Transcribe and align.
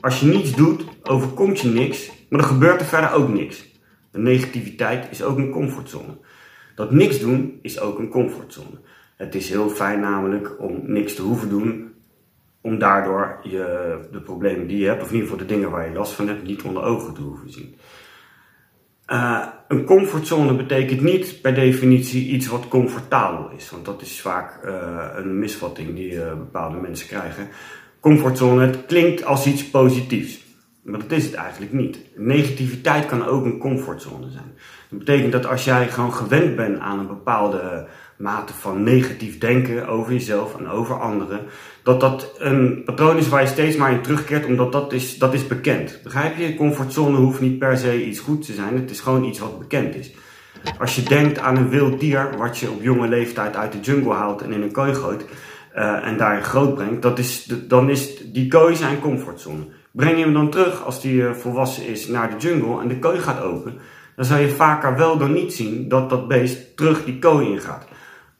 Als 0.00 0.20
je 0.20 0.26
niets 0.26 0.54
doet, 0.54 0.84
overkomt 1.02 1.60
je 1.60 1.68
niks, 1.68 2.08
maar 2.28 2.40
dan 2.40 2.48
gebeurt 2.48 2.80
er 2.80 2.86
verder 2.86 3.12
ook 3.12 3.28
niks. 3.28 3.68
De 4.10 4.18
negativiteit 4.18 5.06
is 5.10 5.22
ook 5.22 5.38
een 5.38 5.50
comfortzone. 5.50 6.18
Dat 6.74 6.90
niks 6.90 7.18
doen 7.18 7.58
is 7.62 7.80
ook 7.80 7.98
een 7.98 8.08
comfortzone. 8.08 8.80
Het 9.16 9.34
is 9.34 9.48
heel 9.48 9.68
fijn 9.68 10.00
namelijk 10.00 10.60
om 10.60 10.82
niks 10.86 11.14
te 11.14 11.22
hoeven 11.22 11.48
doen, 11.48 11.92
om 12.60 12.78
daardoor 12.78 13.38
je, 13.42 13.98
de 14.12 14.20
problemen 14.20 14.66
die 14.66 14.78
je 14.78 14.86
hebt, 14.86 15.02
of 15.02 15.08
in 15.08 15.14
ieder 15.14 15.30
geval 15.30 15.46
de 15.46 15.54
dingen 15.54 15.70
waar 15.70 15.88
je 15.88 15.94
last 15.94 16.12
van 16.12 16.28
hebt, 16.28 16.42
niet 16.42 16.62
onder 16.62 16.82
ogen 16.82 17.14
te 17.14 17.20
hoeven 17.20 17.52
zien. 17.52 17.74
Uh, 19.12 19.46
een 19.68 19.84
comfortzone 19.84 20.56
betekent 20.56 21.00
niet 21.00 21.38
per 21.42 21.54
definitie 21.54 22.28
iets 22.28 22.46
wat 22.46 22.68
comfortabel 22.68 23.50
is, 23.56 23.70
want 23.70 23.84
dat 23.84 24.02
is 24.02 24.20
vaak 24.20 24.64
uh, 24.64 25.06
een 25.14 25.38
misvatting 25.38 25.94
die 25.94 26.12
uh, 26.12 26.28
bepaalde 26.28 26.76
mensen 26.76 27.06
krijgen. 27.06 27.48
Comfortzone, 28.00 28.66
het 28.66 28.86
klinkt 28.86 29.24
als 29.24 29.46
iets 29.46 29.70
positiefs, 29.70 30.44
maar 30.82 31.00
dat 31.00 31.12
is 31.12 31.24
het 31.24 31.34
eigenlijk 31.34 31.72
niet. 31.72 31.98
Negativiteit 32.16 33.06
kan 33.06 33.26
ook 33.26 33.44
een 33.44 33.58
comfortzone 33.58 34.30
zijn. 34.30 34.52
Dat 34.90 34.98
betekent 34.98 35.32
dat 35.32 35.46
als 35.46 35.64
jij 35.64 35.88
gewoon 35.88 36.14
gewend 36.14 36.56
bent 36.56 36.78
aan 36.78 36.98
een 36.98 37.06
bepaalde 37.06 37.86
mate 38.18 38.52
van 38.52 38.82
negatief 38.82 39.38
denken 39.38 39.88
over 39.88 40.12
jezelf 40.12 40.58
en 40.58 40.68
over 40.68 41.00
anderen, 41.00 41.40
dat 41.82 42.00
dat 42.00 42.34
een 42.38 42.82
patroon 42.84 43.16
is 43.16 43.28
waar 43.28 43.42
je 43.42 43.48
steeds 43.48 43.76
maar 43.76 43.92
in 43.92 44.02
terugkeert, 44.02 44.46
omdat 44.46 44.72
dat 44.72 44.92
is, 44.92 45.18
dat 45.18 45.34
is 45.34 45.46
bekend. 45.46 46.00
Begrijp 46.02 46.36
je? 46.36 46.54
Comfortzone 46.54 47.16
hoeft 47.16 47.40
niet 47.40 47.58
per 47.58 47.76
se 47.76 48.04
iets 48.06 48.18
goeds 48.18 48.46
te 48.46 48.52
zijn, 48.52 48.76
het 48.76 48.90
is 48.90 49.00
gewoon 49.00 49.24
iets 49.24 49.38
wat 49.38 49.58
bekend 49.58 49.94
is. 49.94 50.12
Als 50.78 50.96
je 50.96 51.02
denkt 51.02 51.38
aan 51.38 51.56
een 51.56 51.68
wild 51.68 52.00
dier 52.00 52.36
wat 52.38 52.58
je 52.58 52.70
op 52.70 52.82
jonge 52.82 53.08
leeftijd 53.08 53.56
uit 53.56 53.72
de 53.72 53.80
jungle 53.80 54.12
haalt 54.12 54.42
en 54.42 54.52
in 54.52 54.62
een 54.62 54.72
kooi 54.72 54.94
gooit 54.94 55.24
uh, 55.76 56.06
en 56.06 56.16
daarin 56.16 56.44
groot 56.44 56.74
brengt, 56.74 57.02
dat 57.02 57.18
is 57.18 57.44
de, 57.44 57.66
dan 57.66 57.90
is 57.90 58.32
die 58.32 58.48
kooi 58.48 58.76
zijn 58.76 59.00
comfortzone. 59.00 59.62
Breng 59.90 60.16
je 60.16 60.24
hem 60.24 60.32
dan 60.32 60.50
terug 60.50 60.84
als 60.84 61.00
die 61.00 61.14
uh, 61.14 61.32
volwassen 61.32 61.86
is 61.86 62.08
naar 62.08 62.30
de 62.30 62.36
jungle 62.46 62.80
en 62.80 62.88
de 62.88 62.98
kooi 62.98 63.18
gaat 63.18 63.40
open, 63.40 63.78
dan 64.16 64.24
zal 64.24 64.38
je 64.38 64.48
vaker 64.48 64.96
wel 64.96 65.18
dan 65.18 65.32
niet 65.32 65.52
zien 65.52 65.88
dat 65.88 66.10
dat 66.10 66.28
beest 66.28 66.76
terug 66.76 67.04
die 67.04 67.18
kooi 67.18 67.50
ingaat. 67.50 67.86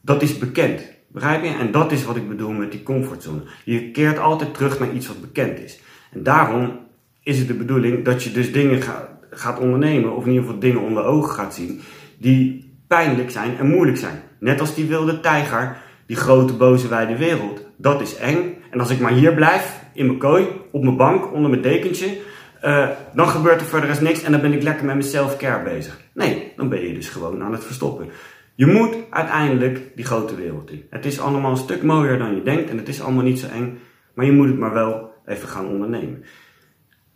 Dat 0.00 0.22
is 0.22 0.38
bekend. 0.38 0.82
Begrijp 1.08 1.42
je? 1.42 1.48
En 1.48 1.70
dat 1.70 1.92
is 1.92 2.04
wat 2.04 2.16
ik 2.16 2.28
bedoel 2.28 2.50
met 2.50 2.72
die 2.72 2.82
comfortzone. 2.82 3.40
Je 3.64 3.90
keert 3.90 4.18
altijd 4.18 4.54
terug 4.54 4.78
naar 4.78 4.92
iets 4.92 5.06
wat 5.06 5.20
bekend 5.20 5.60
is. 5.60 5.80
En 6.12 6.22
daarom 6.22 6.78
is 7.22 7.38
het 7.38 7.48
de 7.48 7.54
bedoeling 7.54 8.04
dat 8.04 8.22
je 8.22 8.32
dus 8.32 8.52
dingen 8.52 8.82
ga, 8.82 9.18
gaat 9.30 9.58
ondernemen, 9.58 10.16
of 10.16 10.22
in 10.24 10.30
ieder 10.30 10.44
geval 10.44 10.60
dingen 10.60 10.80
onder 10.80 11.04
ogen 11.04 11.34
gaat 11.34 11.54
zien, 11.54 11.80
die 12.18 12.72
pijnlijk 12.86 13.30
zijn 13.30 13.58
en 13.58 13.68
moeilijk 13.68 13.98
zijn. 13.98 14.22
Net 14.38 14.60
als 14.60 14.74
die 14.74 14.86
wilde 14.86 15.20
tijger, 15.20 15.76
die 16.08 16.16
grote 16.16 16.52
boze 16.52 16.88
wijde 16.88 17.16
wereld. 17.16 17.62
Dat 17.76 18.00
is 18.00 18.16
eng. 18.16 18.56
En 18.70 18.80
als 18.80 18.90
ik 18.90 19.00
maar 19.00 19.12
hier 19.12 19.34
blijf, 19.34 19.80
in 19.92 20.06
mijn 20.06 20.18
kooi, 20.18 20.46
op 20.70 20.82
mijn 20.82 20.96
bank, 20.96 21.32
onder 21.32 21.50
mijn 21.50 21.62
dekentje, 21.62 22.18
uh, 22.64 22.88
dan 23.14 23.28
gebeurt 23.28 23.60
er 23.60 23.66
verder 23.66 23.88
eens 23.88 24.00
niks 24.00 24.22
en 24.22 24.32
dan 24.32 24.40
ben 24.40 24.52
ik 24.52 24.62
lekker 24.62 24.84
met 24.84 24.94
mijn 24.94 25.08
self-care 25.08 25.62
bezig. 25.62 26.00
Nee, 26.14 26.52
dan 26.56 26.68
ben 26.68 26.80
je 26.80 26.94
dus 26.94 27.08
gewoon 27.08 27.42
aan 27.42 27.52
het 27.52 27.64
verstoppen. 27.64 28.08
Je 28.54 28.66
moet 28.66 28.96
uiteindelijk 29.10 29.80
die 29.94 30.04
grote 30.04 30.34
wereld 30.34 30.70
in. 30.70 30.84
Het 30.90 31.04
is 31.04 31.20
allemaal 31.20 31.50
een 31.50 31.56
stuk 31.56 31.82
mooier 31.82 32.18
dan 32.18 32.34
je 32.34 32.42
denkt 32.42 32.70
en 32.70 32.78
het 32.78 32.88
is 32.88 33.00
allemaal 33.00 33.24
niet 33.24 33.38
zo 33.38 33.46
eng, 33.46 33.78
maar 34.14 34.24
je 34.24 34.32
moet 34.32 34.48
het 34.48 34.58
maar 34.58 34.72
wel 34.72 35.12
even 35.26 35.48
gaan 35.48 35.66
ondernemen. 35.66 36.24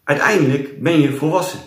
Uiteindelijk 0.05 0.83
ben 0.83 1.01
je 1.01 1.13
volwassen. 1.13 1.61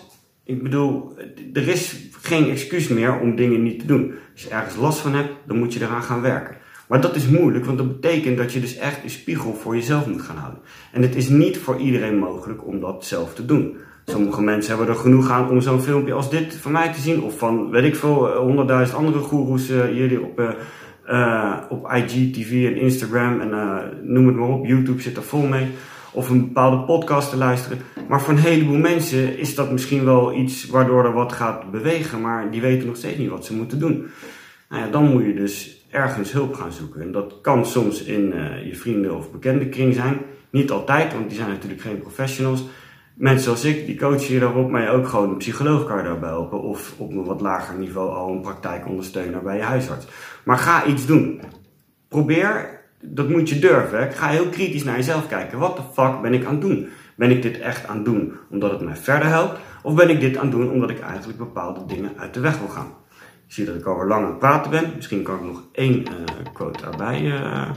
Ik 0.44 0.62
bedoel, 0.62 1.18
er 1.52 1.68
is 1.68 1.96
geen 2.22 2.50
excuus 2.50 2.88
meer 2.88 3.20
om 3.20 3.36
dingen 3.36 3.62
niet 3.62 3.80
te 3.80 3.86
doen. 3.86 4.14
Als 4.32 4.42
je 4.42 4.50
ergens 4.50 4.76
last 4.76 4.98
van 4.98 5.14
hebt, 5.14 5.32
dan 5.46 5.58
moet 5.58 5.74
je 5.74 5.80
eraan 5.80 6.02
gaan 6.02 6.20
werken. 6.20 6.56
Maar 6.88 7.00
dat 7.00 7.16
is 7.16 7.28
moeilijk, 7.28 7.64
want 7.64 7.78
dat 7.78 8.00
betekent 8.00 8.36
dat 8.36 8.52
je 8.52 8.60
dus 8.60 8.76
echt 8.76 9.02
een 9.02 9.10
spiegel 9.10 9.54
voor 9.54 9.74
jezelf 9.74 10.06
moet 10.06 10.22
gaan 10.22 10.36
houden. 10.36 10.60
En 10.92 11.02
het 11.02 11.16
is 11.16 11.28
niet 11.28 11.58
voor 11.58 11.78
iedereen 11.78 12.18
mogelijk 12.18 12.66
om 12.66 12.80
dat 12.80 13.04
zelf 13.04 13.34
te 13.34 13.44
doen. 13.44 13.76
Sommige 14.04 14.42
mensen 14.42 14.76
hebben 14.76 14.94
er 14.94 15.00
genoeg 15.00 15.30
aan 15.30 15.50
om 15.50 15.60
zo'n 15.60 15.80
filmpje 15.80 16.12
als 16.12 16.30
dit 16.30 16.54
van 16.54 16.72
mij 16.72 16.92
te 16.92 17.00
zien. 17.00 17.22
Of 17.22 17.38
van, 17.38 17.70
weet 17.70 17.84
ik 17.84 17.96
veel, 17.96 18.36
honderdduizend 18.36 18.98
andere 18.98 19.18
goeroes 19.18 19.70
uh, 19.70 19.84
hier 19.84 20.22
op, 20.22 20.40
uh, 20.40 20.50
uh, 21.08 21.56
op 21.68 21.92
IGTV 21.92 22.66
en 22.66 22.80
Instagram 22.80 23.40
en 23.40 23.50
noem 24.02 24.26
het 24.26 24.36
maar 24.36 24.48
op. 24.48 24.66
YouTube 24.66 25.02
zit 25.02 25.16
er 25.16 25.22
vol 25.22 25.46
mee. 25.46 25.66
Of 26.12 26.30
een 26.30 26.40
bepaalde 26.40 26.84
podcast 26.84 27.30
te 27.30 27.36
luisteren. 27.36 27.78
Maar 28.08 28.20
voor 28.20 28.34
een 28.34 28.40
heleboel 28.40 28.78
mensen 28.78 29.38
is 29.38 29.54
dat 29.54 29.72
misschien 29.72 30.04
wel 30.04 30.34
iets 30.34 30.66
waardoor 30.66 31.04
er 31.04 31.12
wat 31.12 31.32
gaat 31.32 31.70
bewegen. 31.70 32.20
Maar 32.20 32.50
die 32.50 32.60
weten 32.60 32.86
nog 32.86 32.96
steeds 32.96 33.18
niet 33.18 33.30
wat 33.30 33.44
ze 33.44 33.54
moeten 33.54 33.78
doen. 33.78 34.06
Nou 34.76 34.90
dan 34.90 35.10
moet 35.12 35.24
je 35.24 35.34
dus 35.34 35.86
ergens 35.90 36.32
hulp 36.32 36.54
gaan 36.54 36.72
zoeken. 36.72 37.00
En 37.00 37.12
dat 37.12 37.40
kan 37.40 37.66
soms 37.66 38.02
in 38.02 38.34
je 38.64 38.76
vrienden 38.76 39.16
of 39.16 39.30
bekende 39.30 39.68
kring 39.68 39.94
zijn. 39.94 40.18
Niet 40.50 40.70
altijd, 40.70 41.12
want 41.12 41.28
die 41.28 41.38
zijn 41.38 41.50
natuurlijk 41.50 41.80
geen 41.80 41.98
professionals 41.98 42.64
mensen 43.16 43.44
zoals 43.44 43.64
ik, 43.64 43.86
die 43.86 43.96
coachen 43.96 44.34
je 44.34 44.40
daarop, 44.40 44.70
maar 44.70 44.82
je 44.82 44.88
ook 44.88 45.08
gewoon 45.08 45.30
een 45.30 45.36
psycholoog 45.36 45.86
kan 45.86 46.04
daarbij 46.04 46.28
helpen. 46.28 46.62
Of 46.62 46.94
op 46.96 47.10
een 47.10 47.24
wat 47.24 47.40
lager 47.40 47.78
niveau 47.78 48.14
al 48.14 48.30
een 48.30 48.40
praktijkondersteuner 48.40 49.42
bij 49.42 49.56
je 49.56 49.62
huisarts. 49.62 50.06
Maar 50.44 50.58
ga 50.58 50.86
iets 50.86 51.06
doen. 51.06 51.40
Probeer, 52.08 52.80
dat 53.00 53.28
moet 53.28 53.48
je 53.48 53.58
durven. 53.58 54.12
Ga 54.12 54.28
heel 54.28 54.48
kritisch 54.48 54.84
naar 54.84 54.96
jezelf 54.96 55.26
kijken. 55.26 55.58
Wat 55.58 55.76
de 55.76 55.82
fuck 55.92 56.20
ben 56.22 56.34
ik 56.34 56.44
aan 56.44 56.52
het 56.52 56.60
doen? 56.60 56.88
Ben 57.14 57.30
ik 57.30 57.42
dit 57.42 57.60
echt 57.60 57.86
aan 57.86 57.96
het 57.96 58.04
doen 58.04 58.32
omdat 58.50 58.70
het 58.70 58.80
mij 58.80 58.96
verder 58.96 59.28
helpt? 59.28 59.58
Of 59.82 59.94
ben 59.94 60.08
ik 60.08 60.20
dit 60.20 60.36
aan 60.36 60.46
het 60.46 60.52
doen 60.52 60.70
omdat 60.70 60.90
ik 60.90 61.00
eigenlijk 61.00 61.38
bepaalde 61.38 61.84
dingen 61.86 62.12
uit 62.16 62.34
de 62.34 62.40
weg 62.40 62.58
wil 62.58 62.68
gaan? 62.68 62.92
Ik 63.46 63.52
zie 63.52 63.64
dat 63.64 63.74
ik 63.74 63.84
alweer 63.84 64.06
lang 64.06 64.24
aan 64.24 64.30
het 64.30 64.38
praten 64.38 64.70
ben. 64.70 64.92
Misschien 64.96 65.22
kan 65.22 65.34
ik 65.34 65.42
nog 65.42 65.62
één 65.72 65.98
uh, 65.98 66.52
quote 66.52 66.82
daarbij 66.82 67.20
uh, 67.20 67.70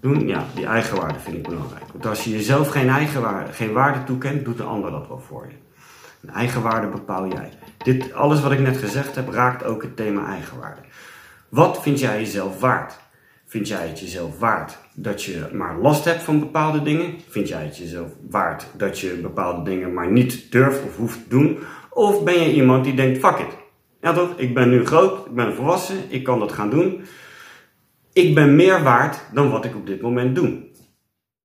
doen. 0.00 0.26
Ja, 0.26 0.44
die 0.54 0.66
eigenwaarde 0.66 1.18
vind 1.18 1.36
ik 1.36 1.48
belangrijk. 1.48 1.84
Want 1.92 2.06
als 2.06 2.24
je 2.24 2.30
jezelf 2.30 2.68
geen, 2.68 2.88
eigenwaarde, 2.88 3.52
geen 3.52 3.72
waarde 3.72 4.04
toekent, 4.04 4.44
doet 4.44 4.56
de 4.56 4.62
ander 4.62 4.90
dat 4.90 5.08
wel 5.08 5.20
voor 5.20 5.46
je. 5.48 5.54
Een 6.22 6.34
eigenwaarde 6.34 6.86
bepaal 6.86 7.28
jij. 7.28 7.52
Dit, 7.78 8.12
alles 8.12 8.40
wat 8.40 8.52
ik 8.52 8.58
net 8.58 8.76
gezegd 8.76 9.14
heb, 9.14 9.28
raakt 9.28 9.64
ook 9.64 9.82
het 9.82 9.96
thema 9.96 10.26
eigenwaarde. 10.26 10.80
Wat 11.48 11.82
vind 11.82 12.00
jij 12.00 12.18
jezelf 12.18 12.60
waard? 12.60 12.98
Vind 13.44 13.68
jij 13.68 13.88
het 13.88 14.00
jezelf 14.00 14.38
waard 14.38 14.78
dat 14.94 15.22
je 15.22 15.48
maar 15.52 15.78
last 15.78 16.04
hebt 16.04 16.22
van 16.22 16.38
bepaalde 16.38 16.82
dingen? 16.82 17.14
Vind 17.28 17.48
jij 17.48 17.64
het 17.64 17.76
jezelf 17.76 18.10
waard 18.30 18.66
dat 18.76 18.98
je 18.98 19.18
bepaalde 19.22 19.70
dingen 19.70 19.94
maar 19.94 20.10
niet 20.10 20.52
durft 20.52 20.84
of 20.84 20.96
hoeft 20.96 21.22
te 21.22 21.28
doen? 21.28 21.58
Of 21.90 22.24
ben 22.24 22.40
je 22.40 22.52
iemand 22.52 22.84
die 22.84 22.94
denkt, 22.94 23.18
fuck 23.18 23.38
it. 23.38 23.65
Ja 24.00 24.12
toch, 24.12 24.34
ik 24.36 24.54
ben 24.54 24.68
nu 24.68 24.86
groot, 24.86 25.26
ik 25.26 25.34
ben 25.34 25.54
volwassen, 25.54 25.96
ik 26.08 26.24
kan 26.24 26.38
dat 26.38 26.52
gaan 26.52 26.70
doen 26.70 27.04
ik 28.16 28.34
ben 28.34 28.56
meer 28.56 28.82
waard 28.82 29.20
dan 29.32 29.50
wat 29.50 29.64
ik 29.64 29.74
op 29.74 29.86
dit 29.86 30.00
moment 30.00 30.34
doe. 30.34 30.58